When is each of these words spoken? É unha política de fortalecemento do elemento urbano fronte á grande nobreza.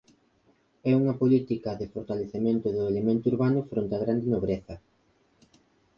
É 0.91 0.91
unha 1.01 1.17
política 1.21 1.69
de 1.79 1.91
fortalecemento 1.93 2.67
do 2.75 2.83
elemento 2.91 3.25
urbano 3.33 3.59
fronte 3.69 3.93
á 3.97 3.99
grande 4.03 4.27
nobreza. 4.33 4.75